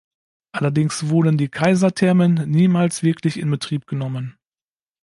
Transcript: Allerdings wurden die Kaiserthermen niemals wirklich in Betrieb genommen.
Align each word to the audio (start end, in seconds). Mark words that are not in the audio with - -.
Allerdings 0.51 1.09
wurden 1.09 1.37
die 1.37 1.49
Kaiserthermen 1.49 2.49
niemals 2.49 3.03
wirklich 3.03 3.37
in 3.37 3.51
Betrieb 3.51 3.85
genommen. 3.85 4.35